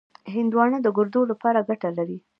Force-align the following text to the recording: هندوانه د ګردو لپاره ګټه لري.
هندوانه 0.33 0.77
د 0.81 0.87
ګردو 0.97 1.21
لپاره 1.31 1.65
ګټه 1.69 1.89
لري. 1.97 2.17